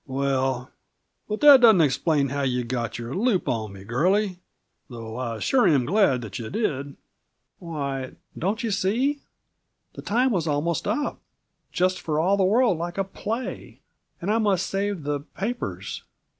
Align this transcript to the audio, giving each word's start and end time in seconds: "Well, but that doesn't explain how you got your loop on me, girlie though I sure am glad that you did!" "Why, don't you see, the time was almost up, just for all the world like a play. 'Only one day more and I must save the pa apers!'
"Well, 0.07 0.71
but 1.29 1.41
that 1.41 1.61
doesn't 1.61 1.79
explain 1.79 2.29
how 2.29 2.41
you 2.41 2.63
got 2.63 2.97
your 2.97 3.13
loop 3.13 3.47
on 3.47 3.71
me, 3.73 3.83
girlie 3.83 4.39
though 4.89 5.15
I 5.15 5.37
sure 5.37 5.67
am 5.67 5.85
glad 5.85 6.21
that 6.23 6.39
you 6.39 6.49
did!" 6.49 6.97
"Why, 7.59 8.13
don't 8.35 8.63
you 8.63 8.71
see, 8.71 9.19
the 9.93 10.01
time 10.01 10.31
was 10.31 10.47
almost 10.47 10.87
up, 10.87 11.19
just 11.71 12.01
for 12.01 12.19
all 12.19 12.35
the 12.35 12.43
world 12.43 12.79
like 12.79 12.97
a 12.97 13.03
play. 13.03 13.43
'Only 13.43 13.43
one 13.43 13.49
day 13.51 13.69
more 13.69 14.17
and 14.21 14.31
I 14.31 14.37
must 14.39 14.65
save 14.65 15.03
the 15.03 15.19
pa 15.19 15.45
apers!' 15.45 16.01